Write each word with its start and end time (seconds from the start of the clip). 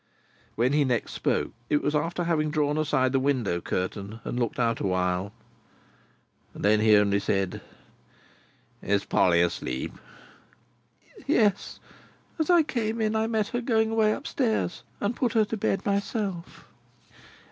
When 0.55 0.73
he 0.73 0.83
next 0.83 1.11
spoke, 1.11 1.51
it 1.69 1.83
was 1.83 1.93
after 1.93 2.23
having 2.23 2.49
drawn 2.49 2.75
aside 2.75 3.11
the 3.11 3.19
window 3.19 3.61
curtain 3.61 4.19
and 4.23 4.39
looked 4.39 4.57
out 4.57 4.79
a 4.79 4.87
while. 4.87 5.31
Then, 6.55 6.79
he 6.79 6.95
only 6.95 7.19
said: 7.19 7.61
"Is 8.81 9.05
Polly 9.05 9.43
asleep?" 9.43 9.93
"Yes. 11.27 11.79
As 12.39 12.49
I 12.49 12.63
came 12.63 12.99
in, 12.99 13.15
I 13.15 13.27
met 13.27 13.49
her 13.49 13.61
going 13.61 13.91
away 13.91 14.11
up 14.11 14.25
stairs, 14.25 14.81
and 14.99 15.15
put 15.15 15.33
her 15.33 15.45
to 15.45 15.55
bed 15.55 15.85
myself." 15.85 16.65